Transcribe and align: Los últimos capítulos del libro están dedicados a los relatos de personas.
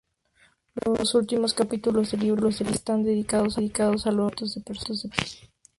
Los 0.97 1.13
últimos 1.13 1.53
capítulos 1.53 2.09
del 2.09 2.21
libro 2.21 2.49
están 2.49 3.03
dedicados 3.03 3.59
a 3.59 3.61
los 3.69 4.03
relatos 4.05 4.55
de 4.55 4.61
personas. 4.61 5.41